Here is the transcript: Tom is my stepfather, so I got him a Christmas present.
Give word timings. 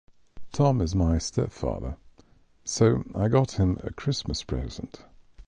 Tom 0.51 0.81
is 0.81 0.95
my 0.95 1.19
stepfather, 1.19 1.95
so 2.65 3.03
I 3.13 3.27
got 3.27 3.59
him 3.59 3.77
a 3.83 3.93
Christmas 3.93 4.41
present. 4.41 5.03